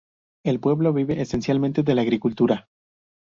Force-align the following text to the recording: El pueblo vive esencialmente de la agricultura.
El 0.43 0.59
pueblo 0.59 0.93
vive 0.93 1.21
esencialmente 1.21 1.83
de 1.83 1.93
la 1.93 2.01
agricultura. 2.01 2.67